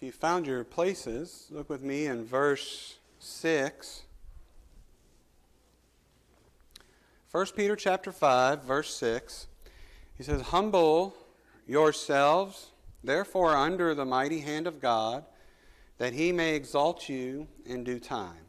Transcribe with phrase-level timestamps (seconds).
[0.00, 4.00] If you found your places, look with me in verse 6.
[7.30, 9.46] 1 Peter chapter 5, verse 6.
[10.16, 11.14] He says, Humble
[11.66, 12.70] yourselves,
[13.04, 15.26] therefore, under the mighty hand of God,
[15.98, 18.46] that he may exalt you in due time,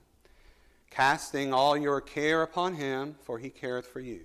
[0.89, 4.21] casting all your care upon him, for he careth for you.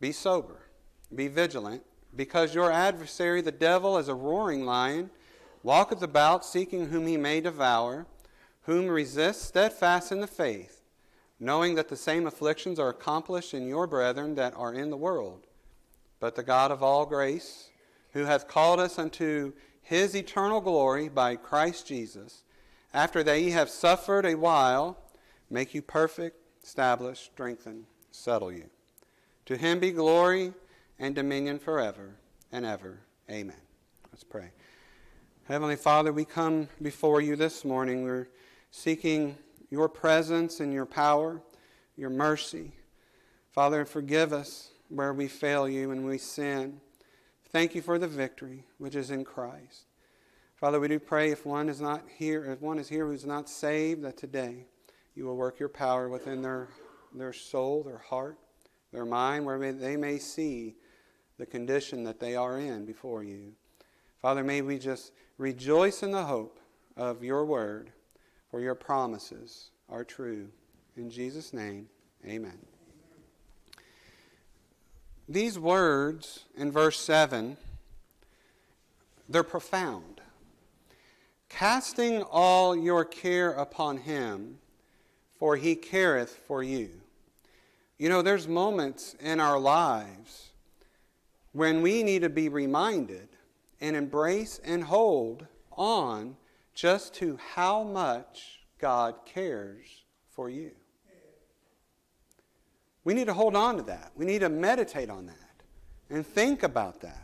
[0.00, 0.62] Be sober,
[1.14, 1.82] be vigilant,
[2.16, 5.10] because your adversary, the devil, is a roaring lion,
[5.64, 8.06] walketh about seeking whom he may devour,
[8.62, 10.82] whom resist steadfast in the faith,
[11.40, 15.46] knowing that the same afflictions are accomplished in your brethren that are in the world.
[16.20, 17.70] But the God of all grace,
[18.12, 22.44] who hath called us unto his eternal glory by Christ Jesus,
[22.92, 24.96] after that ye have suffered a while,
[25.50, 28.66] make you perfect, establish, strengthen, settle you.
[29.46, 30.52] To him be glory
[30.98, 32.16] and dominion forever
[32.52, 33.00] and ever.
[33.30, 33.56] Amen.
[34.12, 34.50] Let's pray.
[35.46, 38.02] Heavenly Father, we come before you this morning.
[38.02, 38.28] We're
[38.70, 39.36] seeking
[39.68, 41.42] your presence and your power,
[41.96, 42.72] your mercy.
[43.52, 46.80] Father, forgive us where we fail you and we sin.
[47.50, 49.84] Thank you for the victory which is in Christ.
[50.56, 53.50] Father, we do pray if one is not here, if one is here who's not
[53.50, 54.64] saved, that today
[55.14, 56.68] you will work your power within their,
[57.14, 58.38] their soul, their heart,
[58.94, 60.76] their mind, where they may see
[61.36, 63.52] the condition that they are in before you.
[64.22, 66.58] Father, may we just rejoice in the hope
[66.96, 67.90] of your word,
[68.50, 70.48] for your promises are true.
[70.96, 71.88] In Jesus' name,
[72.26, 72.58] amen.
[75.28, 77.56] These words in verse 7,
[79.28, 80.20] they're profound.
[81.48, 84.58] Casting all your care upon him,
[85.38, 86.90] for he careth for you.
[87.98, 90.50] You know, there's moments in our lives
[91.52, 93.28] when we need to be reminded
[93.80, 96.36] and embrace and hold on
[96.74, 100.72] just to how much God cares for you.
[103.04, 104.12] We need to hold on to that.
[104.16, 105.62] We need to meditate on that
[106.10, 107.20] and think about that.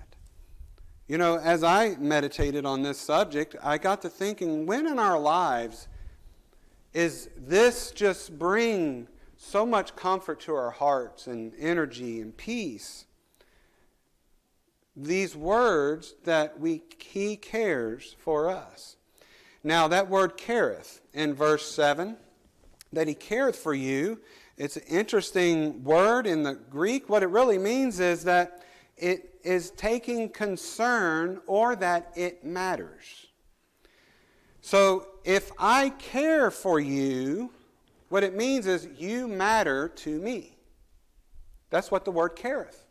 [1.09, 5.19] You know, as I meditated on this subject, I got to thinking when in our
[5.19, 5.89] lives
[6.93, 13.07] is this just bring so much comfort to our hearts and energy and peace?
[15.03, 18.97] These words that we, He cares for us.
[19.65, 22.17] Now, that word careth in verse 7,
[22.93, 24.21] that He careth for you,
[24.57, 27.09] it's an interesting word in the Greek.
[27.09, 28.63] What it really means is that
[28.99, 33.29] it is taking concern or that it matters.
[34.61, 37.51] So if I care for you,
[38.11, 40.59] what it means is you matter to me.
[41.71, 42.85] That's what the word careth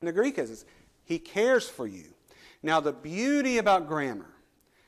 [0.00, 0.64] in the Greek is.
[1.10, 2.14] He cares for you.
[2.62, 4.30] Now, the beauty about grammar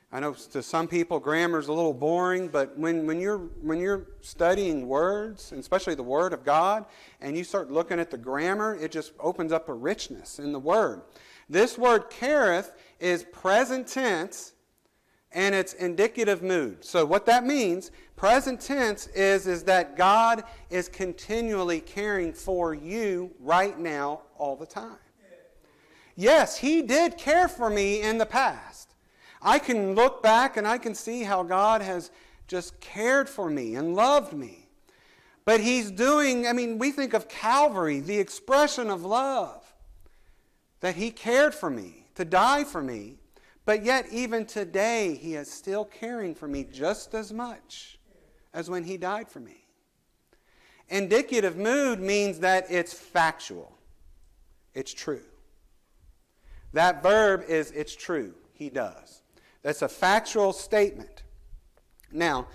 [0.09, 3.79] I know to some people grammar is a little boring, but when, when, you're, when
[3.79, 6.85] you're studying words, and especially the Word of God,
[7.19, 10.59] and you start looking at the grammar, it just opens up a richness in the
[10.59, 11.01] Word.
[11.49, 14.53] This word careth is present tense
[15.31, 16.85] and it's indicative mood.
[16.85, 23.31] So what that means, present tense is, is that God is continually caring for you
[23.39, 24.99] right now all the time.
[26.15, 28.93] Yes, He did care for me in the past.
[29.41, 32.11] I can look back and I can see how God has
[32.47, 34.69] just cared for me and loved me.
[35.45, 39.73] But He's doing, I mean, we think of Calvary, the expression of love,
[40.79, 43.17] that He cared for me, to die for me.
[43.65, 47.99] But yet, even today, He is still caring for me just as much
[48.53, 49.65] as when He died for me.
[50.89, 53.77] Indicative mood means that it's factual,
[54.73, 55.23] it's true.
[56.73, 59.21] That verb is it's true, He does.
[59.61, 61.23] That's a factual statement.
[62.11, 62.47] Now,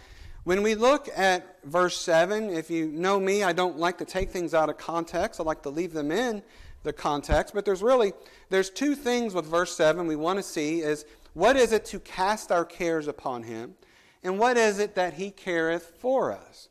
[0.44, 4.30] when we look at verse 7, if you know me, I don't like to take
[4.30, 5.40] things out of context.
[5.40, 6.42] I like to leave them in
[6.84, 8.12] the context, but there's really
[8.50, 12.00] there's two things with verse 7 we want to see is what is it to
[12.00, 13.74] cast our cares upon him
[14.22, 16.68] and what is it that he careth for us.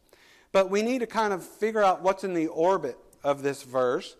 [0.51, 4.15] But we need to kind of figure out what's in the orbit of this verse.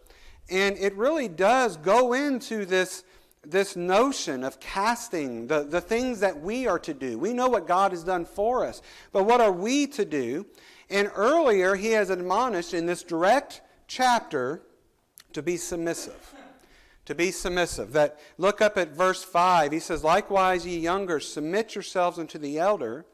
[0.50, 3.04] And it really does go into this
[3.50, 7.18] this notion of casting the, the things that we are to do.
[7.18, 10.46] We know what God has done for us, but what are we to do?
[10.90, 14.62] And earlier, he has admonished in this direct chapter
[15.34, 16.34] to be submissive.
[17.06, 17.94] To be submissive.
[17.94, 19.72] That look up at verse 5.
[19.72, 23.06] He says, Likewise, ye younger, submit yourselves unto the elder.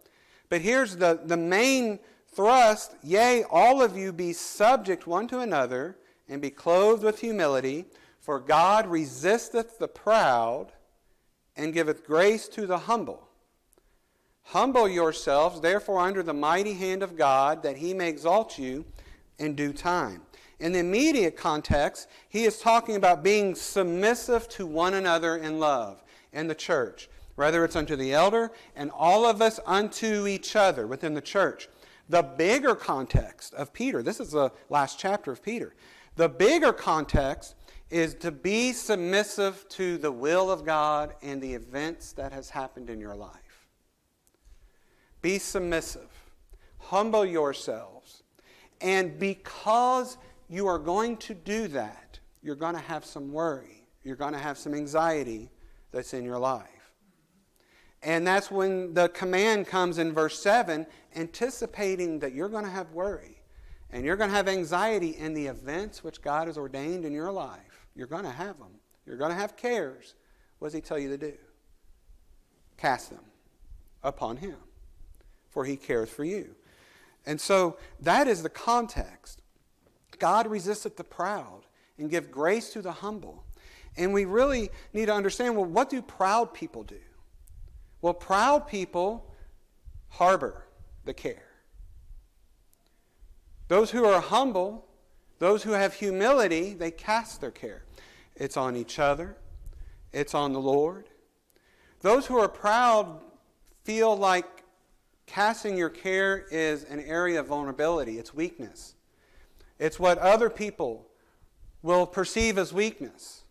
[0.50, 5.98] But here's the, the main thrust Yea, all of you be subject one to another,
[6.28, 7.86] and be clothed with humility.
[8.24, 10.68] For God resisteth the proud
[11.58, 13.28] and giveth grace to the humble.
[14.44, 18.86] Humble yourselves, therefore, under the mighty hand of God, that he may exalt you
[19.40, 20.22] in due time.
[20.62, 26.02] In the immediate context, he is talking about being submissive to one another in love
[26.31, 30.88] in the church, whether it's unto the elder and all of us unto each other
[30.88, 31.68] within the church.
[32.08, 35.75] The bigger context of Peter, this is the last chapter of Peter.
[36.16, 37.56] The bigger context
[37.94, 42.90] is to be submissive to the will of God and the events that has happened
[42.90, 43.68] in your life.
[45.22, 46.10] Be submissive.
[46.80, 48.24] Humble yourselves.
[48.81, 50.18] And because
[50.50, 53.88] you are going to do that, you're going to have some worry.
[54.04, 55.51] You're going to have some anxiety
[55.92, 56.68] that's in your life.
[58.01, 62.89] And that's when the command comes in verse 7, anticipating that you're going to have
[62.92, 63.44] worry
[63.92, 67.31] and you're going to have anxiety in the events which God has ordained in your
[67.31, 67.73] life.
[67.95, 68.72] You're going to have them.
[69.06, 70.16] You're going to have cares.
[70.60, 71.34] What does He tell you to do?
[72.78, 73.24] Cast them
[74.04, 74.56] upon Him
[75.54, 76.56] for he cares for you.
[77.25, 79.42] And so that is the context.
[80.18, 81.62] God resisteth the proud
[81.98, 83.44] and give grace to the humble.
[83.96, 87.00] And we really need to understand well, what do proud people do?
[88.01, 89.31] Well, proud people
[90.10, 90.66] harbor
[91.06, 91.50] the care.
[93.68, 94.86] Those who are humble,
[95.40, 97.84] those who have humility, they cast their care.
[98.36, 99.38] It's on each other,
[100.12, 101.10] it's on the Lord.
[102.02, 103.20] Those who are proud
[103.84, 104.64] feel like
[105.26, 108.96] Casting your care is an area of vulnerability, it's weakness.
[109.80, 111.08] It's what other people
[111.82, 113.44] will perceive as weakness.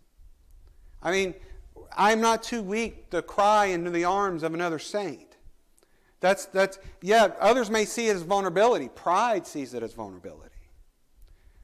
[1.02, 1.34] I mean,
[1.96, 5.36] I'm not too weak to cry into the arms of another saint.
[6.20, 8.88] That's, that's, yeah, others may see it as vulnerability.
[8.88, 10.51] Pride sees it as vulnerability.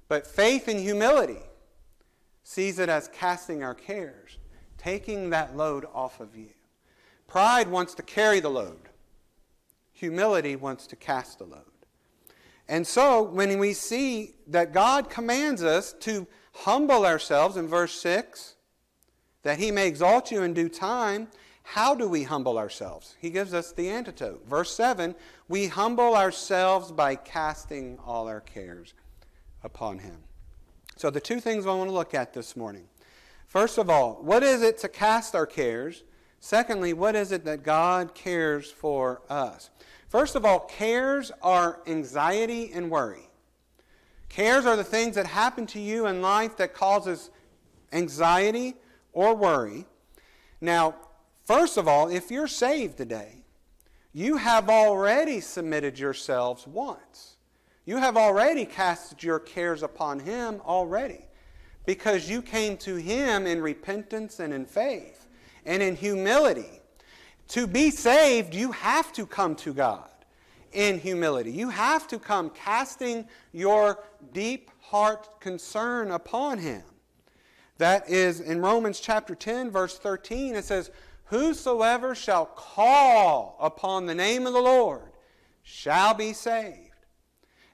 [0.08, 1.42] But faith and humility
[2.42, 4.38] sees it as casting our cares,
[4.78, 6.48] taking that load off of you.
[7.26, 8.88] Pride wants to carry the load.
[9.92, 11.60] Humility wants to cast the load.
[12.68, 18.56] And so, when we see that God commands us to humble ourselves in verse 6,
[19.42, 21.28] that he may exalt you in due time,
[21.62, 23.16] how do we humble ourselves?
[23.20, 24.46] He gives us the antidote.
[24.46, 25.14] Verse 7
[25.48, 28.94] we humble ourselves by casting all our cares
[29.62, 30.18] upon him.
[30.96, 32.84] So, the two things I want to look at this morning.
[33.46, 36.04] First of all, what is it to cast our cares?
[36.40, 39.70] Secondly, what is it that God cares for us?
[40.08, 43.28] First of all, cares are anxiety and worry.
[44.28, 47.30] Cares are the things that happen to you in life that causes
[47.92, 48.74] anxiety
[49.12, 49.86] or worry.
[50.60, 50.96] Now,
[51.44, 53.44] first of all, if you're saved today,
[54.12, 57.37] you have already submitted yourselves once.
[57.88, 61.24] You have already cast your cares upon Him already
[61.86, 65.26] because you came to Him in repentance and in faith
[65.64, 66.82] and in humility.
[67.48, 70.10] To be saved, you have to come to God
[70.72, 71.50] in humility.
[71.50, 76.82] You have to come casting your deep heart concern upon Him.
[77.78, 80.56] That is in Romans chapter 10, verse 13.
[80.56, 80.90] It says,
[81.24, 85.12] Whosoever shall call upon the name of the Lord
[85.62, 86.87] shall be saved.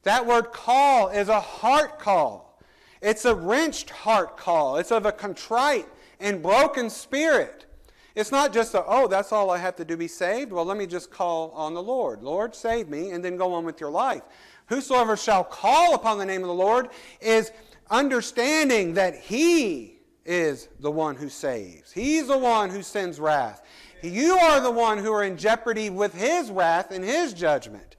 [0.04, 2.60] That word call is a heart call.
[3.02, 4.76] It's a wrenched heart call.
[4.76, 5.86] It's of a contrite
[6.20, 7.66] and broken spirit.
[8.14, 10.52] It's not just a, oh, that's all I have to do be saved.
[10.52, 12.22] Well, let me just call on the Lord.
[12.22, 14.22] Lord, save me, and then go on with your life.
[14.66, 16.90] Whosoever shall call upon the name of the Lord
[17.20, 17.50] is
[17.90, 21.92] understanding that He is the one who saves.
[21.92, 23.66] He's the one who sends wrath.
[24.02, 27.96] You are the one who are in jeopardy with His wrath and His judgment.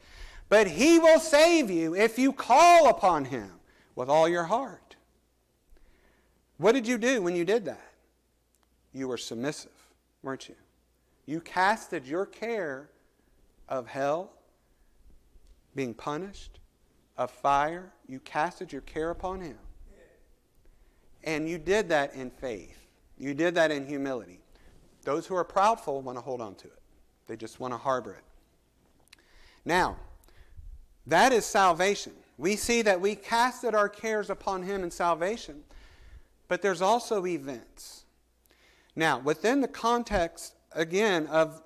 [0.49, 3.51] But He will save you if you call upon Him
[3.95, 4.95] with all your heart.
[6.57, 7.91] What did you do when you did that?
[8.93, 9.71] You were submissive
[10.25, 10.55] weren't you?
[11.27, 12.89] You casted your care
[13.69, 14.31] of hell,
[15.75, 16.59] being punished,
[17.17, 17.93] of fire.
[18.07, 19.57] You casted your care upon Him.
[21.23, 22.87] And you did that in faith.
[23.17, 24.41] You did that in humility.
[25.03, 26.81] Those who are proudful want to hold on to it,
[27.27, 28.23] they just want to harbor it.
[29.63, 29.97] Now,
[31.07, 32.13] that is salvation.
[32.37, 35.63] We see that we casted our cares upon Him in salvation,
[36.47, 38.05] but there's also events.
[38.95, 41.61] Now, within the context, again, of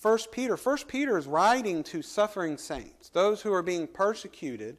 [0.00, 4.76] 1 Peter, 1 Peter is writing to suffering saints, those who are being persecuted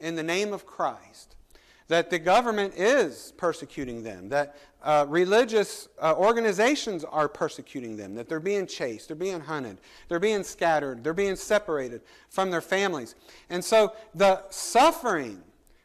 [0.00, 1.36] in the name of Christ,
[1.88, 8.28] that the government is persecuting them, that uh, religious uh, organizations are persecuting them, that
[8.28, 13.14] they're being chased, they're being hunted, they're being scattered, they're being separated from their families.
[13.50, 15.42] And so the suffering,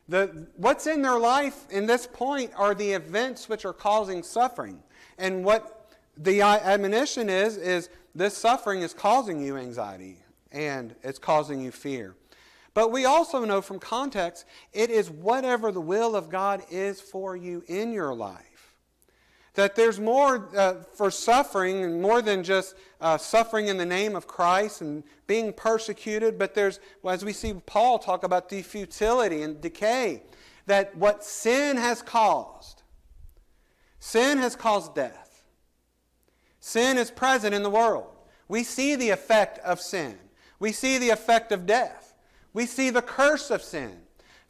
[0.07, 4.81] the, what's in their life in this point are the events which are causing suffering.
[5.17, 10.17] And what the admonition is, is this suffering is causing you anxiety
[10.51, 12.15] and it's causing you fear.
[12.73, 17.35] But we also know from context, it is whatever the will of God is for
[17.35, 18.46] you in your life.
[19.57, 24.15] That there's more uh, for suffering, and more than just uh, suffering in the name
[24.15, 29.41] of Christ and being persecuted, but there's, as we see Paul talk about the futility
[29.41, 30.21] and decay,
[30.67, 32.83] that what sin has caused,
[33.99, 35.43] sin has caused death.
[36.59, 38.13] Sin is present in the world.
[38.47, 40.19] We see the effect of sin,
[40.59, 42.13] we see the effect of death.
[42.53, 44.01] We see the curse of sin.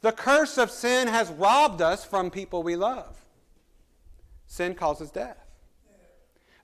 [0.02, 3.16] The curse of sin has robbed us from people we love.
[4.48, 5.38] Sin causes death.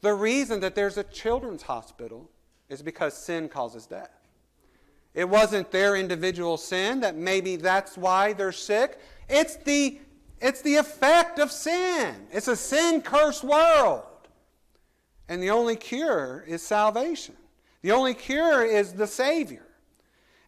[0.00, 2.30] The reason that there's a children's hospital
[2.68, 4.10] is because sin causes death.
[5.12, 8.98] It wasn't their individual sin that maybe that's why they're sick.
[9.28, 10.00] It's the,
[10.40, 12.26] it's the effect of sin.
[12.32, 14.02] It's a sin cursed world.
[15.28, 17.36] And the only cure is salvation.
[17.82, 19.66] The only cure is the Savior.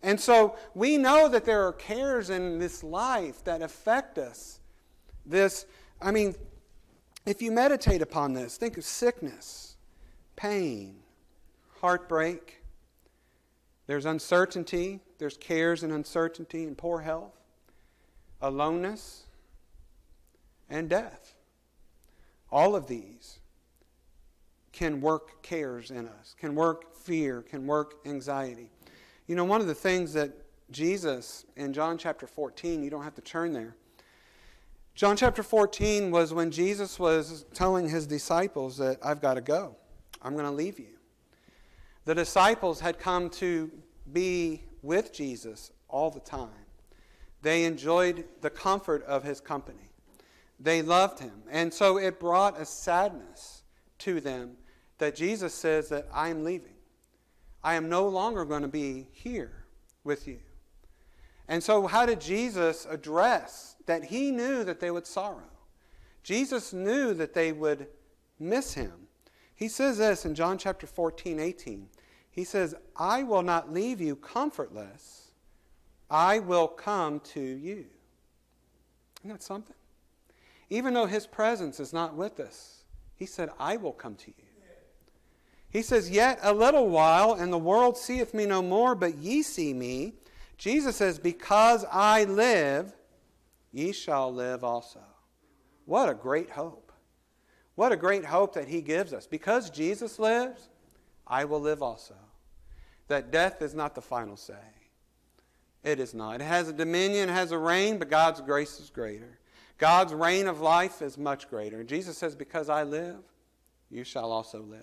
[0.02, 4.60] And so we know that there are cares in this life that affect us.
[5.24, 5.66] This,
[6.00, 6.34] I mean,
[7.26, 9.76] if you meditate upon this, think of sickness,
[10.36, 10.96] pain,
[11.80, 12.62] heartbreak.
[13.86, 17.34] There's uncertainty, there's cares and uncertainty and poor health,
[18.40, 19.24] aloneness,
[20.70, 21.34] and death.
[22.50, 23.40] All of these
[24.72, 28.70] can work cares in us, can work fear, can work anxiety.
[29.26, 30.32] You know, one of the things that
[30.70, 33.76] Jesus in John chapter 14, you don't have to turn there.
[34.96, 39.76] John chapter 14 was when Jesus was telling his disciples that I've got to go.
[40.22, 40.96] I'm going to leave you.
[42.06, 43.70] The disciples had come to
[44.14, 46.48] be with Jesus all the time.
[47.42, 49.90] They enjoyed the comfort of his company.
[50.58, 51.42] They loved him.
[51.50, 53.64] And so it brought a sadness
[53.98, 54.52] to them
[54.96, 56.72] that Jesus says that I am leaving.
[57.62, 59.66] I am no longer going to be here
[60.04, 60.38] with you.
[61.48, 65.50] And so, how did Jesus address that he knew that they would sorrow?
[66.22, 67.86] Jesus knew that they would
[68.38, 68.92] miss him.
[69.54, 71.88] He says this in John chapter 14, 18.
[72.30, 75.30] He says, I will not leave you comfortless,
[76.10, 77.86] I will come to you.
[79.20, 79.74] Isn't that something?
[80.68, 84.46] Even though his presence is not with us, he said, I will come to you.
[85.70, 89.42] He says, Yet a little while, and the world seeth me no more, but ye
[89.42, 90.14] see me.
[90.58, 92.95] Jesus says, Because I live,
[93.76, 95.00] ye shall live also.
[95.84, 96.92] What a great hope.
[97.74, 99.26] What a great hope that he gives us.
[99.26, 100.70] Because Jesus lives,
[101.26, 102.14] I will live also.
[103.08, 104.54] That death is not the final say.
[105.84, 106.40] It is not.
[106.40, 109.38] It has a dominion, it has a reign, but God's grace is greater.
[109.76, 111.78] God's reign of life is much greater.
[111.78, 113.22] And Jesus says, Because I live,
[113.90, 114.80] you shall also live.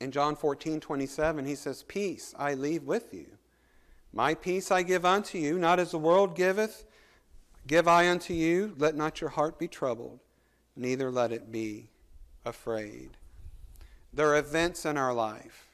[0.00, 3.26] In John 14, 27, he says, Peace I leave with you.
[4.12, 6.84] My peace I give unto you, not as the world giveth,
[7.66, 8.74] give I unto you.
[8.76, 10.20] Let not your heart be troubled,
[10.76, 11.88] neither let it be
[12.44, 13.16] afraid.
[14.12, 15.68] There are events in our life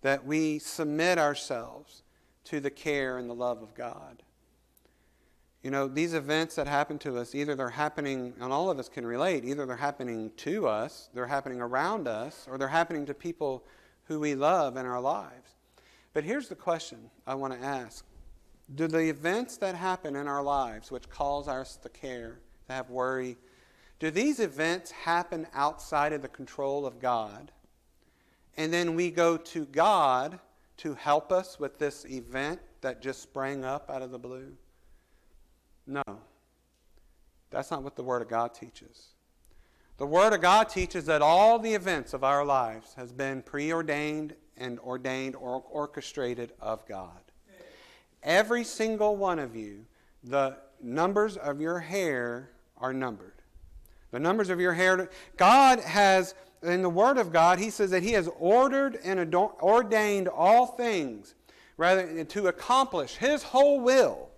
[0.00, 2.02] that we submit ourselves
[2.44, 4.22] to the care and the love of God.
[5.62, 8.88] You know, these events that happen to us, either they're happening, and all of us
[8.88, 13.12] can relate, either they're happening to us, they're happening around us, or they're happening to
[13.12, 13.64] people
[14.04, 15.57] who we love in our lives.
[16.18, 18.04] But here's the question I want to ask
[18.74, 22.90] Do the events that happen in our lives, which cause us to care, to have
[22.90, 23.36] worry,
[24.00, 27.52] do these events happen outside of the control of God?
[28.56, 30.40] And then we go to God
[30.78, 34.56] to help us with this event that just sprang up out of the blue?
[35.86, 36.02] No.
[37.50, 39.10] That's not what the Word of God teaches.
[39.98, 44.34] The Word of God teaches that all the events of our lives has been preordained
[44.58, 47.20] and ordained or orchestrated of God.
[48.22, 49.86] Every single one of you,
[50.24, 53.34] the numbers of your hair are numbered.
[54.10, 58.02] The numbers of your hair, God has, in the Word of God, He says that
[58.02, 61.34] He has ordered and ordained all things,
[61.76, 64.28] rather to accomplish His whole will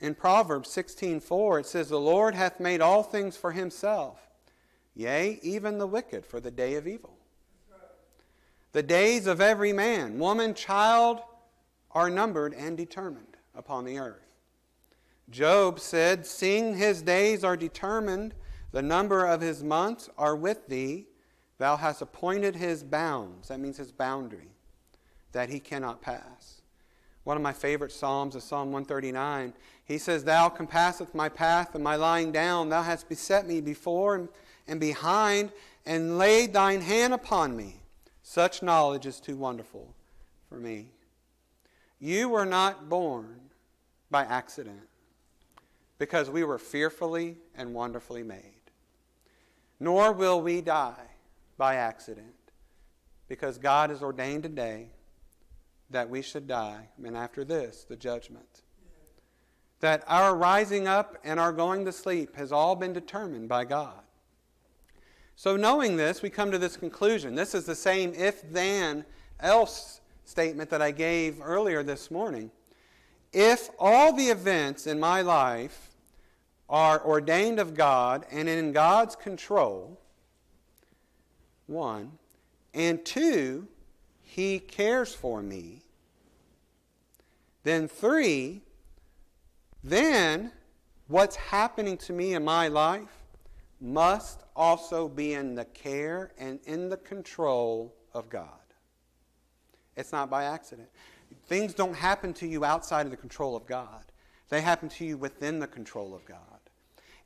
[0.00, 4.20] in Proverbs 16:4 it says the Lord hath made all things for himself
[4.94, 7.15] yea even the wicked for the day of evil
[8.76, 11.20] the days of every man woman child
[11.92, 14.36] are numbered and determined upon the earth.
[15.30, 18.34] Job said seeing his days are determined
[18.72, 21.06] the number of his months are with thee.
[21.56, 23.48] Thou hast appointed his bounds.
[23.48, 24.50] That means his boundary
[25.32, 26.60] that he cannot pass.
[27.24, 29.54] One of my favorite psalms is Psalm 139
[29.86, 32.68] he says, Thou compasseth my path and my lying down.
[32.68, 34.28] Thou hast beset me before
[34.68, 35.52] and behind,
[35.86, 37.80] and laid thine hand upon me.
[38.28, 39.94] Such knowledge is too wonderful
[40.48, 40.90] for me.
[42.00, 43.38] You were not born
[44.10, 44.88] by accident,
[46.00, 48.72] because we were fearfully and wonderfully made.
[49.78, 51.06] Nor will we die
[51.56, 52.34] by accident,
[53.28, 54.88] because God has ordained a day
[55.90, 58.62] that we should die, and after this, the judgment.
[59.78, 64.02] That our rising up and our going to sleep has all been determined by God.
[65.38, 67.34] So, knowing this, we come to this conclusion.
[67.34, 69.04] This is the same if then
[69.38, 72.50] else statement that I gave earlier this morning.
[73.34, 75.90] If all the events in my life
[76.70, 80.00] are ordained of God and in God's control,
[81.66, 82.12] one,
[82.72, 83.68] and two,
[84.22, 85.82] He cares for me,
[87.62, 88.62] then three,
[89.84, 90.50] then
[91.08, 93.22] what's happening to me in my life
[93.78, 98.48] must also be in the care and in the control of God.
[99.96, 100.88] It's not by accident.
[101.46, 104.04] Things don't happen to you outside of the control of God,
[104.48, 106.38] they happen to you within the control of God.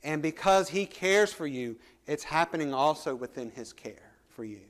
[0.03, 4.63] And because He cares for you, it's happening also within His care for you.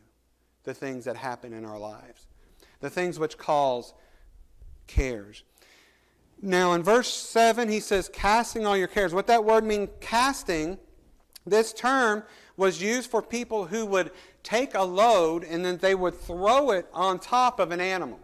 [0.64, 2.26] The things that happen in our lives,
[2.80, 3.94] the things which cause
[4.88, 5.44] cares.
[6.42, 9.12] Now, in verse 7, he says, casting all your cares.
[9.12, 10.78] What that word means, casting,
[11.46, 12.22] this term
[12.60, 14.10] was used for people who would
[14.42, 18.20] take a load and then they would throw it on top of an animal.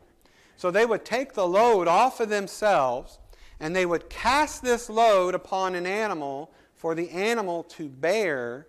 [0.59, 3.19] So they would take the load off of themselves
[3.61, 8.67] and they would cast this load upon an animal for the animal to bear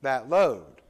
[0.00, 0.80] that load.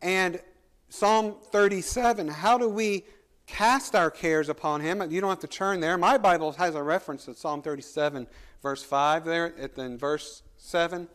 [0.00, 0.40] And
[0.88, 3.02] Psalm 37, how do we
[3.48, 5.02] cast our cares upon him?
[5.10, 5.98] You don't have to turn there.
[5.98, 8.28] My Bible has a reference to Psalm 37,
[8.62, 11.08] verse 5 there, in verse 7.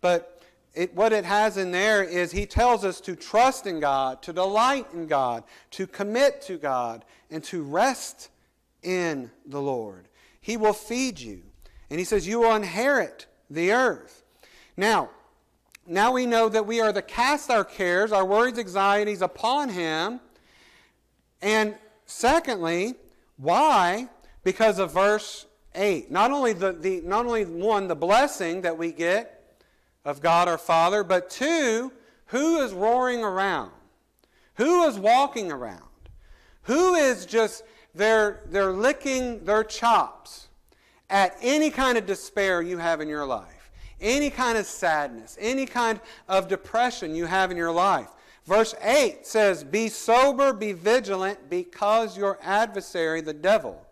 [0.00, 0.37] But
[0.78, 4.32] it, what it has in there is he tells us to trust in God, to
[4.32, 5.42] delight in God,
[5.72, 8.30] to commit to God, and to rest
[8.84, 10.06] in the Lord.
[10.40, 11.42] He will feed you.
[11.90, 14.22] And he says, You will inherit the earth.
[14.76, 15.10] Now,
[15.84, 20.20] now we know that we are to cast our cares, our worries, anxieties upon him.
[21.42, 21.74] And
[22.06, 22.94] secondly,
[23.36, 24.08] why?
[24.44, 26.08] Because of verse 8.
[26.08, 29.37] Not only the, the not only one, the blessing that we get
[30.04, 31.92] of God our Father, but two,
[32.26, 33.72] who is roaring around?
[34.54, 35.82] Who is walking around?
[36.62, 37.62] Who is just
[37.94, 40.48] they're they're licking their chops
[41.10, 45.66] at any kind of despair you have in your life, any kind of sadness, any
[45.66, 48.08] kind of depression you have in your life.
[48.44, 53.86] Verse 8 says, Be sober, be vigilant, because your adversary, the devil,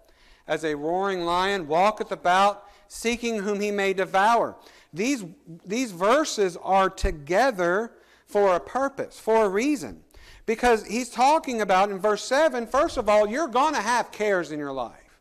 [0.46, 4.56] as a roaring lion, walketh about, seeking whom he may devour.
[4.92, 5.24] These,
[5.64, 7.92] these verses are together
[8.26, 10.02] for a purpose, for a reason.
[10.46, 14.52] Because he's talking about in verse 7, first of all, you're going to have cares
[14.52, 15.20] in your life.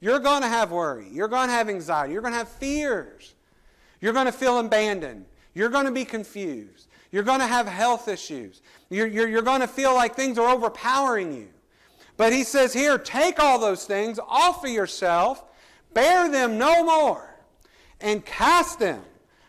[0.00, 1.08] You're going to have worry.
[1.10, 2.12] You're going to have anxiety.
[2.12, 3.34] You're going to have fears.
[4.00, 5.24] You're going to feel abandoned.
[5.54, 6.86] You're going to be confused.
[7.10, 8.60] You're going to have health issues.
[8.90, 11.48] You're, you're, you're going to feel like things are overpowering you.
[12.16, 15.44] But he says here, take all those things off of yourself,
[15.94, 17.27] bear them no more
[18.00, 19.02] and cast them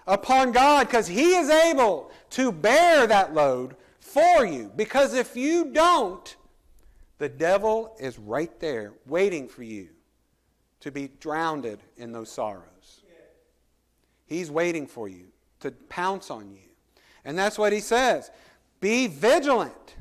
[0.07, 4.71] upon God because He is able to bear that load for you.
[4.75, 6.35] Because if you don't,
[7.17, 9.89] the devil is right there waiting for you
[10.79, 13.01] to be drowned in those sorrows.
[14.25, 15.25] He's waiting for you
[15.59, 16.69] to pounce on you.
[17.25, 18.31] And that's what he says.
[18.79, 19.95] Be vigilant.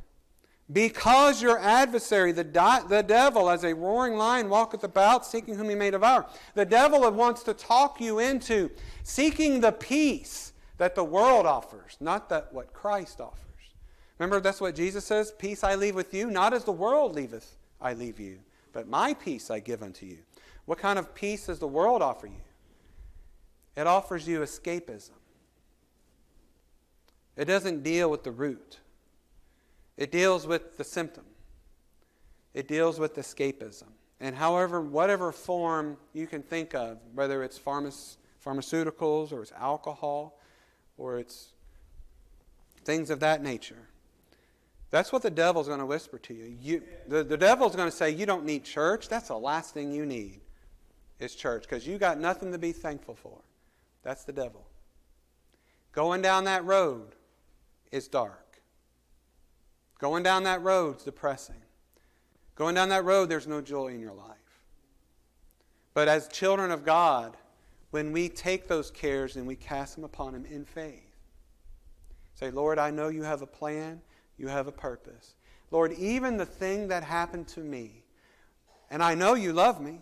[0.70, 5.70] Because your adversary, the, di- the devil, as a roaring lion, walketh about, seeking whom
[5.70, 6.26] he may devour.
[6.54, 8.70] The devil wants to talk you into
[9.02, 13.44] seeking the peace that the world offers, not that what Christ offers.
[14.18, 17.56] Remember, that's what Jesus says Peace I leave with you, not as the world leaveth,
[17.80, 18.40] I leave you,
[18.72, 20.18] but my peace I give unto you.
[20.66, 22.42] What kind of peace does the world offer you?
[23.74, 25.10] It offers you escapism,
[27.36, 28.80] it doesn't deal with the root.
[29.98, 31.24] It deals with the symptom.
[32.54, 33.88] It deals with escapism.
[34.20, 40.40] And however, whatever form you can think of, whether it's pharma- pharmaceuticals or it's alcohol
[40.96, 41.50] or it's
[42.84, 43.88] things of that nature,
[44.90, 46.56] that's what the devil's going to whisper to you.
[46.60, 49.08] you the, the devil's going to say, You don't need church.
[49.08, 50.40] That's the last thing you need
[51.18, 53.38] is church because you got nothing to be thankful for.
[54.02, 54.64] That's the devil.
[55.92, 57.16] Going down that road
[57.90, 58.47] is dark.
[59.98, 61.62] Going down that road's depressing.
[62.54, 64.36] Going down that road, there's no joy in your life.
[65.94, 67.36] But as children of God,
[67.90, 71.08] when we take those cares and we cast them upon Him in faith,
[72.38, 74.00] Say, Lord, I know you have a plan,
[74.36, 75.34] you have a purpose.
[75.72, 78.04] Lord, even the thing that happened to me,
[78.90, 79.98] and I know you love me,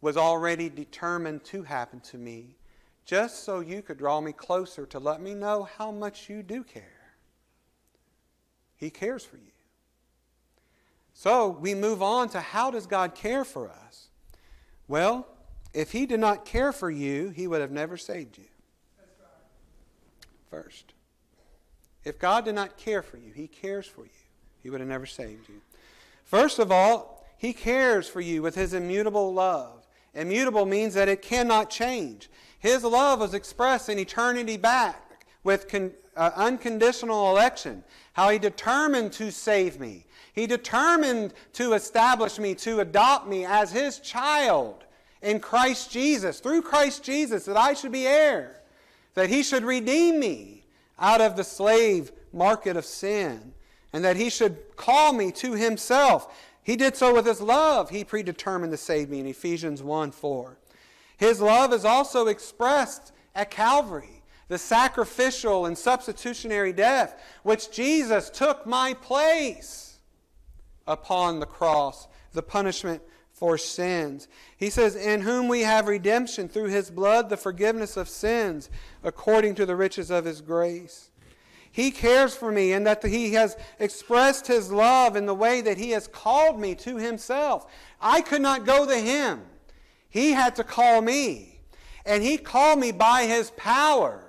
[0.00, 2.54] was already determined to happen to me,
[3.04, 6.62] just so you could draw me closer to let me know how much you do
[6.62, 6.95] care.
[8.76, 9.42] He cares for you.
[11.14, 14.08] So we move on to how does God care for us?
[14.86, 15.26] Well,
[15.72, 18.44] if He did not care for you, He would have never saved you.
[20.50, 20.92] First.
[22.04, 24.10] If God did not care for you, He cares for you.
[24.62, 25.60] He would have never saved you.
[26.24, 29.86] First of all, He cares for you with His immutable love.
[30.14, 32.30] Immutable means that it cannot change.
[32.58, 35.05] His love was expressed in eternity back
[35.46, 37.82] with con- uh, unconditional election.
[38.12, 40.04] How He determined to save me.
[40.34, 44.84] He determined to establish me, to adopt me as His child
[45.22, 48.60] in Christ Jesus, through Christ Jesus, that I should be heir,
[49.14, 50.64] that He should redeem me
[50.98, 53.54] out of the slave market of sin,
[53.92, 56.34] and that He should call me to Himself.
[56.62, 57.88] He did so with His love.
[57.90, 60.58] He predetermined to save me in Ephesians 1 4.
[61.16, 64.15] His love is also expressed at Calvary,
[64.48, 69.98] the sacrificial and substitutionary death, which Jesus took my place
[70.86, 74.28] upon the cross, the punishment for sins.
[74.56, 78.70] He says, In whom we have redemption through his blood, the forgiveness of sins,
[79.02, 81.10] according to the riches of his grace.
[81.70, 85.76] He cares for me and that he has expressed his love in the way that
[85.76, 87.70] he has called me to himself.
[88.00, 89.42] I could not go to him,
[90.08, 91.60] he had to call me.
[92.06, 94.25] And he called me by his power.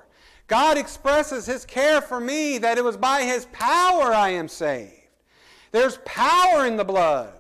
[0.48, 4.94] God expresses his care for me that it was by his power I am saved.
[5.72, 7.34] There's power in the blood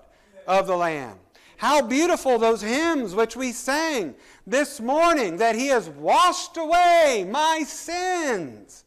[0.45, 1.17] of the Lamb.
[1.57, 4.13] How beautiful those hymns which we sang
[4.45, 8.85] this morning that He has washed away my sins.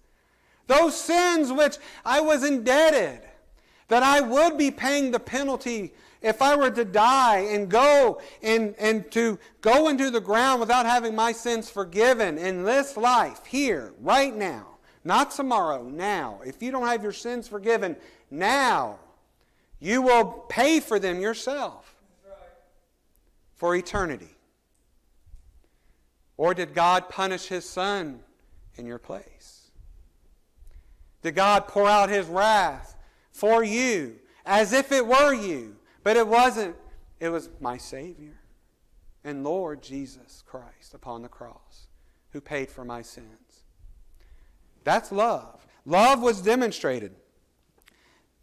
[0.68, 3.22] Those sins which I was indebted,
[3.88, 8.74] that I would be paying the penalty if I were to die and go and,
[8.78, 13.94] and to go into the ground without having my sins forgiven in this life, here,
[14.00, 14.66] right now,
[15.02, 16.40] not tomorrow, now.
[16.44, 17.96] If you don't have your sins forgiven
[18.30, 18.98] now,
[19.78, 21.96] you will pay for them yourself
[23.54, 24.36] for eternity.
[26.36, 28.20] Or did God punish his son
[28.76, 29.70] in your place?
[31.22, 32.96] Did God pour out his wrath
[33.30, 35.76] for you as if it were you?
[36.02, 36.76] But it wasn't.
[37.18, 38.40] It was my Savior
[39.24, 41.86] and Lord Jesus Christ upon the cross
[42.30, 43.64] who paid for my sins.
[44.84, 45.66] That's love.
[45.84, 47.14] Love was demonstrated.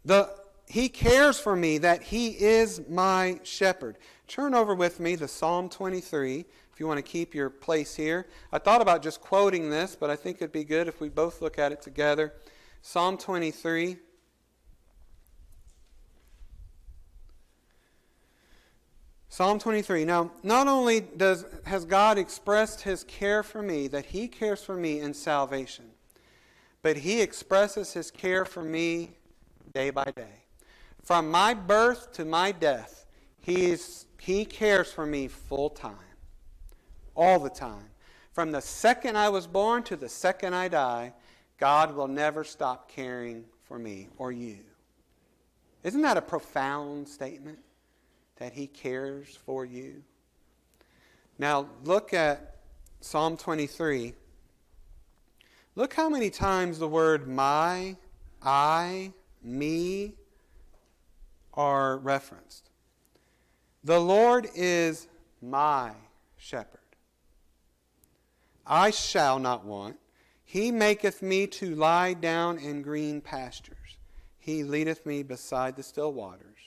[0.04, 0.30] The
[0.68, 3.96] he cares for me that He is my shepherd.
[4.26, 8.26] Turn over with me to Psalm 23 if you want to keep your place here.
[8.52, 11.40] I thought about just quoting this, but I think it'd be good if we both
[11.40, 12.34] look at it together.
[12.82, 13.96] Psalm 23.
[19.38, 20.04] Psalm 23.
[20.04, 24.74] Now, not only does, has God expressed his care for me, that he cares for
[24.74, 25.84] me in salvation,
[26.82, 29.12] but he expresses his care for me
[29.72, 30.42] day by day.
[31.04, 33.06] From my birth to my death,
[33.38, 36.16] he's, He cares for me full time,
[37.14, 37.90] all the time.
[38.32, 41.12] From the second I was born to the second I die,
[41.58, 44.58] God will never stop caring for me or you.
[45.84, 47.60] Isn't that a profound statement?
[48.38, 50.02] That He cares for you?
[51.38, 52.56] Now, look at
[53.00, 54.14] Psalm 23.
[55.76, 57.96] Look how many times the word my,
[58.42, 60.14] I, me,
[61.54, 62.70] are referenced.
[63.84, 65.06] The Lord is
[65.40, 65.92] my
[66.36, 66.80] shepherd.
[68.66, 69.96] I shall not want.
[70.44, 73.96] He maketh me to lie down in green pastures.
[74.38, 76.57] He leadeth me beside the still waters.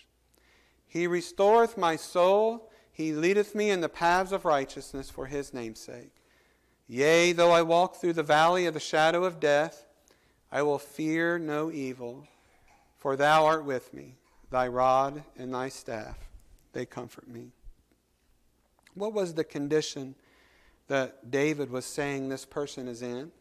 [0.91, 2.69] He restoreth my soul.
[2.91, 6.11] He leadeth me in the paths of righteousness for his name's sake.
[6.85, 9.85] Yea, though I walk through the valley of the shadow of death,
[10.51, 12.27] I will fear no evil,
[12.97, 14.17] for thou art with me.
[14.49, 16.17] Thy rod and thy staff,
[16.73, 17.53] they comfort me.
[18.93, 20.15] What was the condition
[20.89, 23.31] that David was saying this person is in?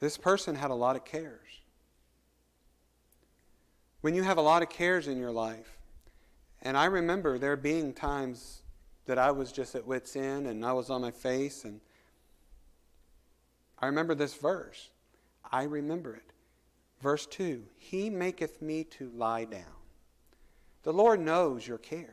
[0.00, 1.43] This person had a lot of cares.
[4.04, 5.78] When you have a lot of cares in your life,
[6.60, 8.60] and I remember there being times
[9.06, 11.80] that I was just at wits' end and I was on my face, and
[13.78, 14.90] I remember this verse.
[15.50, 16.34] I remember it.
[17.00, 19.80] Verse 2 He maketh me to lie down.
[20.82, 22.10] The Lord knows your cares.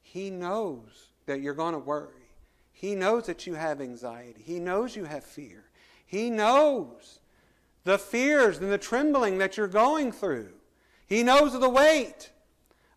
[0.00, 2.30] He knows that you're going to worry.
[2.70, 4.42] He knows that you have anxiety.
[4.44, 5.64] He knows you have fear.
[6.06, 7.18] He knows
[7.84, 10.52] the fears and the trembling that you're going through.
[11.06, 12.30] He knows the weight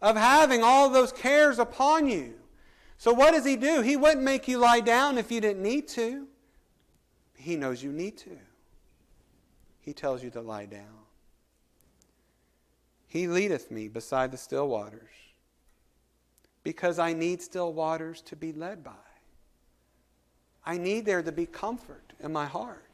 [0.01, 2.35] of having all those cares upon you.
[2.97, 3.81] So, what does He do?
[3.81, 6.27] He wouldn't make you lie down if you didn't need to.
[7.35, 8.37] He knows you need to.
[9.81, 11.03] He tells you to lie down.
[13.07, 15.11] He leadeth me beside the still waters,
[16.63, 18.91] because I need still waters to be led by.
[20.65, 22.92] I need there to be comfort in my heart.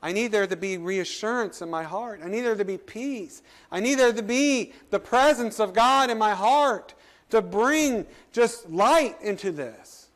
[0.00, 2.20] I need there to be reassurance in my heart.
[2.22, 3.42] I need there to be peace.
[3.70, 6.94] I need there to be the presence of God in my heart
[7.30, 10.08] to bring just light into this.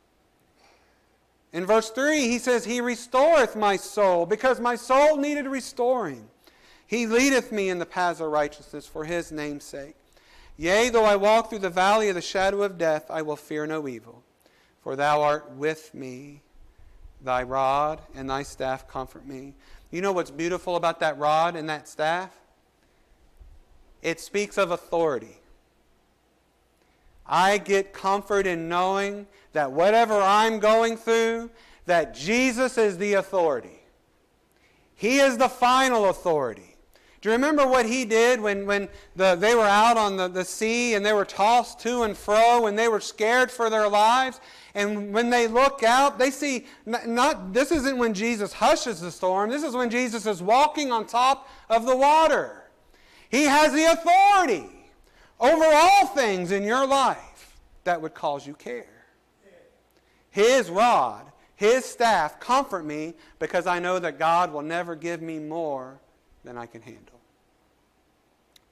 [1.51, 6.27] In verse 3, he says, He restoreth my soul, because my soul needed restoring.
[6.87, 9.95] He leadeth me in the paths of righteousness for his name's sake.
[10.57, 13.65] Yea, though I walk through the valley of the shadow of death, I will fear
[13.67, 14.23] no evil,
[14.81, 16.41] for thou art with me.
[17.23, 19.53] Thy rod and thy staff comfort me.
[19.91, 22.35] You know what's beautiful about that rod and that staff?
[24.01, 25.37] It speaks of authority.
[27.25, 31.49] I get comfort in knowing that whatever I'm going through,
[31.85, 33.79] that Jesus is the authority.
[34.95, 36.72] He is the final authority.
[37.23, 40.43] Do you remember what he did when, when the, they were out on the, the
[40.43, 44.41] sea and they were tossed to and fro and they were scared for their lives?
[44.75, 49.49] And when they look out, they see not, this isn't when Jesus hushes the storm.
[49.49, 52.63] This is when Jesus is walking on top of the water.
[53.29, 54.69] He has the authority
[55.39, 57.55] over all things in your life
[57.85, 59.05] that would cause you care.
[60.29, 65.39] His rod, his staff comfort me because I know that God will never give me
[65.39, 66.01] more
[66.43, 67.19] than I can handle.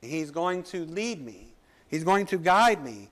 [0.02, 1.54] He's going to lead me.
[1.88, 3.10] He's going to guide me,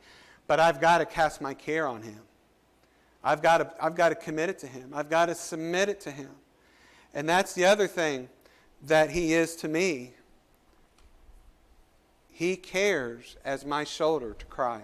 [0.47, 2.21] but I've got to cast my care on him.
[3.23, 4.91] I've got to, I've got to commit it to Him.
[4.93, 6.29] I've got to submit it to Him.
[7.13, 8.29] And that's the other thing
[8.85, 10.13] that He is to me.
[12.29, 14.83] He cares as my shoulder to cry on.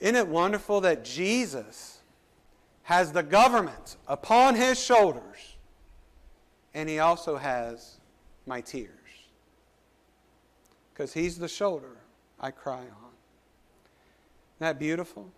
[0.00, 1.98] Isn't it wonderful that Jesus
[2.84, 5.56] has the government upon His shoulders
[6.74, 7.98] and He also has
[8.46, 8.90] my tears?
[10.92, 11.96] Because He's the shoulder
[12.40, 12.84] I cry on.
[12.84, 15.30] Isn't that beautiful?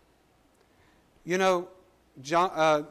[1.25, 1.69] You know,
[2.23, 2.83] John, uh,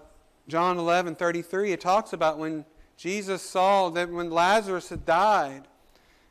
[0.48, 2.66] John 11 33, it talks about when
[2.98, 5.68] Jesus saw that when Lazarus had died,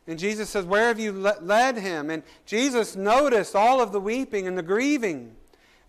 [0.08, 2.08] and Jesus says, Where have you led him?
[2.08, 5.36] And Jesus noticed all of the weeping and the grieving.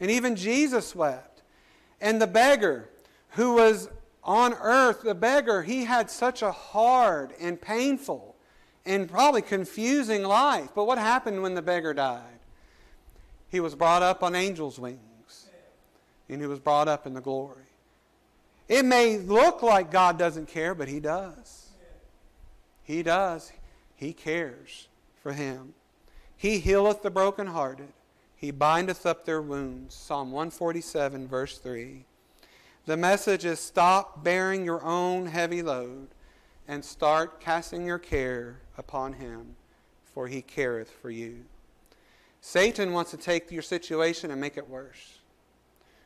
[0.01, 1.41] And even Jesus wept.
[2.01, 2.89] And the beggar
[3.31, 3.89] who was
[4.23, 8.35] on earth, the beggar, he had such a hard and painful
[8.85, 10.69] and probably confusing life.
[10.75, 12.39] But what happened when the beggar died?
[13.49, 14.99] He was brought up on angels' wings
[16.29, 17.63] and he was brought up in the glory.
[18.67, 21.69] It may look like God doesn't care, but he does.
[22.83, 23.51] He does.
[23.95, 24.87] He cares
[25.21, 25.73] for him.
[26.37, 27.89] He healeth the brokenhearted.
[28.35, 29.95] He bindeth up their wounds.
[29.95, 32.05] Psalm 147, verse 3.
[32.89, 36.07] The message is stop bearing your own heavy load
[36.67, 39.55] and start casting your care upon him,
[40.03, 41.45] for he careth for you.
[42.41, 45.19] Satan wants to take your situation and make it worse.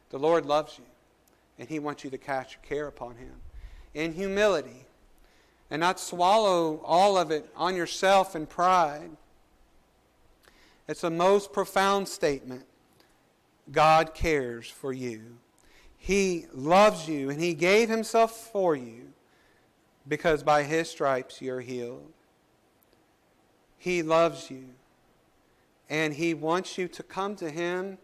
[0.10, 0.84] The Lord loves you,
[1.58, 3.36] and He wants you to cast your care upon Him
[3.94, 4.86] in humility
[5.72, 9.12] and not swallow all of it on yourself in pride.
[10.90, 12.66] It's a most profound statement.
[13.72, 15.38] God cares for you.
[16.04, 19.14] He loves you, and He gave Himself for you
[20.06, 22.12] because by His stripes you're healed.
[23.78, 24.66] He loves you,
[25.90, 28.00] and He wants you to come to Him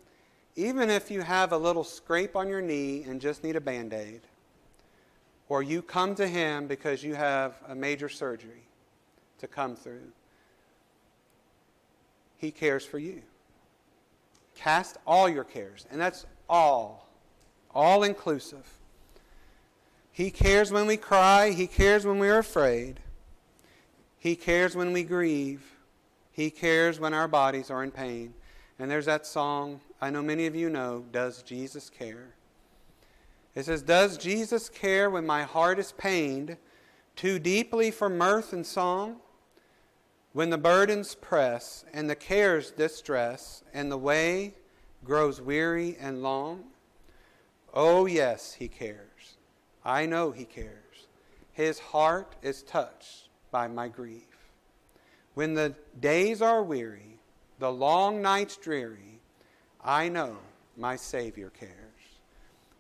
[0.55, 3.91] even if you have a little scrape on your knee and just need a band
[3.91, 4.21] aid,
[5.49, 8.63] or you come to Him because you have a major surgery
[9.39, 10.07] to come through,
[12.37, 13.23] He cares for you.
[14.55, 17.08] Cast all your cares, and that's all,
[17.73, 18.67] all inclusive.
[20.11, 22.99] He cares when we cry, He cares when we are afraid,
[24.17, 25.63] He cares when we grieve,
[26.31, 28.33] He cares when our bodies are in pain.
[28.77, 32.35] And there's that song I know many of you know, Does Jesus Care?
[33.55, 36.57] It says, Does Jesus care when my heart is pained
[37.15, 39.17] too deeply for mirth and song?
[40.31, 44.53] When the burdens press and the cares distress and the way
[45.03, 46.63] grows weary and long?
[47.81, 49.37] Oh, yes, he cares.
[49.85, 51.07] I know he cares.
[51.53, 54.49] His heart is touched by my grief.
[55.33, 57.21] When the days are weary,
[57.57, 59.21] the long nights dreary,
[59.81, 60.35] I know
[60.75, 61.71] my Savior cares.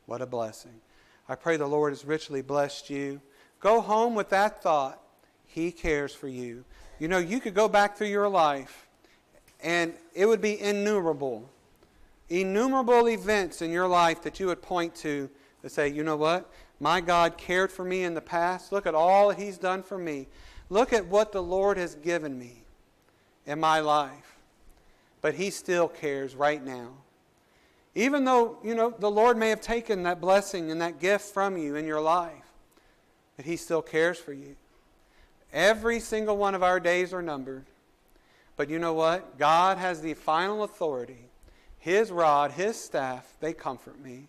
[0.05, 0.81] What a blessing.
[1.29, 3.21] I pray the Lord has richly blessed you.
[3.61, 5.01] Go home with that thought.
[5.45, 6.65] He cares for you.
[6.99, 8.89] You know, you could go back through your life
[9.61, 11.49] and it would be innumerable,
[12.29, 15.29] innumerable events in your life that you would point to
[15.61, 16.49] to say, you know what?
[16.79, 18.71] My God cared for me in the past.
[18.71, 20.27] Look at all that He's done for me.
[20.69, 22.63] Look at what the Lord has given me
[23.45, 24.37] in my life.
[25.21, 26.89] But He still cares right now.
[27.95, 31.57] Even though, you know, the Lord may have taken that blessing and that gift from
[31.57, 32.31] you in your life,
[33.35, 34.55] but He still cares for you.
[35.51, 37.65] Every single one of our days are numbered.
[38.55, 39.37] But you know what?
[39.37, 41.28] God has the final authority.
[41.79, 44.27] His rod, His staff, they comfort me.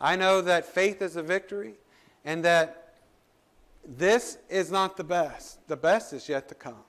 [0.00, 1.74] I know that faith is a victory
[2.24, 2.94] and that
[3.84, 5.66] this is not the best.
[5.68, 6.84] The best is yet to come.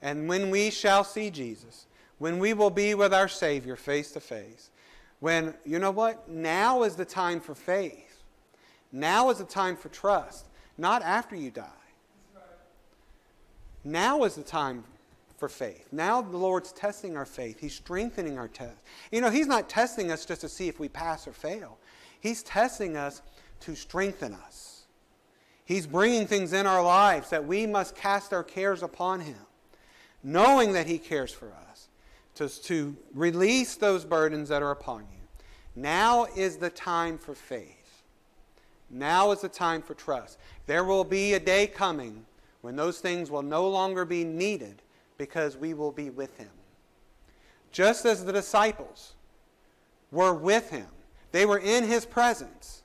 [0.00, 1.86] And when we shall see Jesus,
[2.18, 4.70] when we will be with our Savior face to face,
[5.20, 6.28] when, you know what?
[6.28, 8.22] Now is the time for faith.
[8.92, 10.46] Now is the time for trust,
[10.78, 11.64] not after you die.
[13.84, 14.84] Now is the time
[15.38, 15.86] for faith.
[15.92, 17.60] Now the Lord's testing our faith.
[17.60, 18.82] He's strengthening our test.
[19.12, 21.78] You know, He's not testing us just to see if we pass or fail.
[22.20, 23.22] He's testing us
[23.60, 24.86] to strengthen us.
[25.64, 29.38] He's bringing things in our lives that we must cast our cares upon Him,
[30.24, 31.88] knowing that He cares for us,
[32.34, 35.20] to, to release those burdens that are upon you.
[35.76, 38.02] Now is the time for faith.
[38.90, 40.38] Now is the time for trust.
[40.66, 42.24] There will be a day coming
[42.62, 44.82] when those things will no longer be needed
[45.18, 46.48] because we will be with Him.
[47.72, 49.14] Just as the disciples
[50.10, 50.86] were with Him,
[51.32, 52.82] they were in His presence.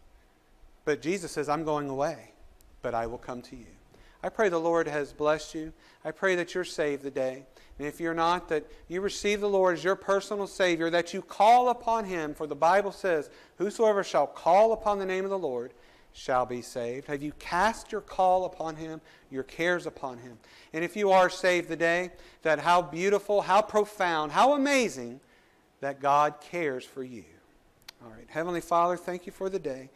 [0.84, 2.32] But Jesus says, I'm going away,
[2.82, 3.67] but I will come to you.
[4.22, 5.74] I pray the Lord has blessed you.
[6.04, 7.46] I pray that you're saved today.
[7.78, 11.22] And if you're not, that you receive the Lord as your personal Savior, that you
[11.22, 15.39] call upon Him, for the Bible says, Whosoever shall call upon the name of the
[15.39, 15.74] Lord
[16.13, 17.08] shall be saved.
[17.08, 20.38] Have you cast your call upon Him, your cares upon Him?
[20.71, 22.12] And if you are saved today,
[22.43, 25.19] that how beautiful, how profound, how amazing
[25.82, 27.26] that God cares for you.
[28.04, 28.28] All right.
[28.30, 29.89] Heavenly Father, thank you for the day.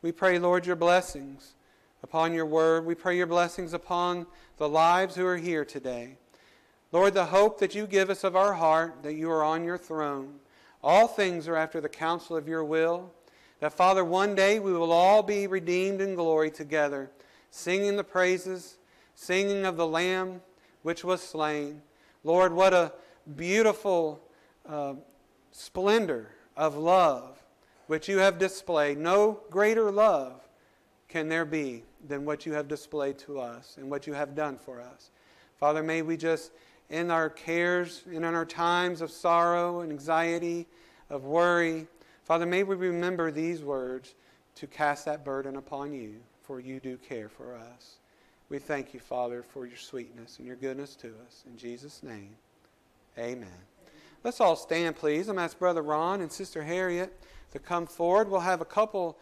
[0.00, 1.54] We pray, Lord, your blessings
[2.02, 2.86] upon your word.
[2.86, 4.26] We pray your blessings upon
[4.56, 6.16] the lives who are here today.
[6.92, 9.76] Lord, the hope that you give us of our heart, that you are on your
[9.76, 10.36] throne.
[10.82, 13.12] All things are after the counsel of your will.
[13.60, 17.10] That, Father, one day we will all be redeemed in glory together,
[17.50, 18.78] singing the praises,
[19.14, 20.40] singing of the Lamb
[20.82, 21.82] which was slain.
[22.22, 22.92] Lord, what a
[23.36, 24.20] beautiful
[24.68, 24.94] uh,
[25.50, 27.42] splendor of love
[27.88, 28.98] which you have displayed.
[28.98, 30.46] No greater love
[31.08, 34.56] can there be than what you have displayed to us and what you have done
[34.58, 35.10] for us.
[35.56, 36.52] Father, may we just,
[36.90, 40.66] in our cares and in our times of sorrow and anxiety,
[41.10, 41.86] of worry,
[42.28, 44.14] Father, may we remember these words
[44.56, 48.00] to cast that burden upon you, for you do care for us.
[48.50, 51.44] We thank you, Father, for your sweetness and your goodness to us.
[51.46, 52.36] In Jesus' name,
[53.16, 53.48] amen.
[54.22, 55.28] Let's all stand, please.
[55.28, 57.18] I'm ask Brother Ron and Sister Harriet
[57.52, 58.30] to come forward.
[58.30, 59.16] We'll have a couple